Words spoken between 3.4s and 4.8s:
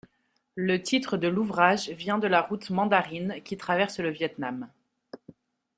qui traverse le Viêt-Nam.